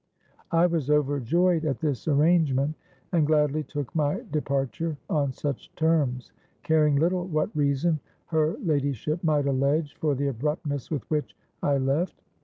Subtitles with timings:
[0.51, 2.75] '—I was overjoyed at this arrangement,
[3.11, 6.31] and gladly took my departure on such terms,
[6.63, 12.19] caring little what reason her ladyship might allege for the abruptness with which I left.